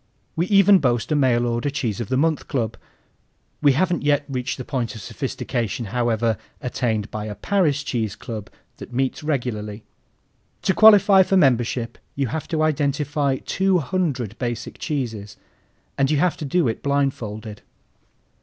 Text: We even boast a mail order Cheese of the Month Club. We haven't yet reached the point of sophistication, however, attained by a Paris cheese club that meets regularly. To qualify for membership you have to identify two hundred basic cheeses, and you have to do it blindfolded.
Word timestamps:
We 0.35 0.47
even 0.47 0.79
boast 0.79 1.11
a 1.11 1.15
mail 1.15 1.45
order 1.45 1.69
Cheese 1.69 2.01
of 2.01 2.09
the 2.09 2.17
Month 2.17 2.47
Club. 2.47 2.75
We 3.61 3.73
haven't 3.73 4.01
yet 4.01 4.25
reached 4.27 4.57
the 4.57 4.65
point 4.65 4.95
of 4.95 5.01
sophistication, 5.03 5.85
however, 5.93 6.37
attained 6.59 7.11
by 7.11 7.25
a 7.25 7.35
Paris 7.35 7.83
cheese 7.83 8.15
club 8.15 8.49
that 8.77 8.91
meets 8.91 9.21
regularly. 9.21 9.83
To 10.63 10.73
qualify 10.73 11.21
for 11.21 11.37
membership 11.37 11.99
you 12.15 12.29
have 12.29 12.47
to 12.47 12.63
identify 12.63 13.37
two 13.45 13.77
hundred 13.77 14.39
basic 14.39 14.79
cheeses, 14.79 15.37
and 15.99 16.09
you 16.09 16.17
have 16.17 16.35
to 16.37 16.45
do 16.45 16.67
it 16.67 16.81
blindfolded. 16.81 17.61